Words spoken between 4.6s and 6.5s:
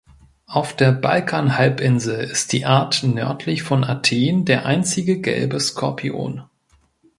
einzige gelbe Skorpion.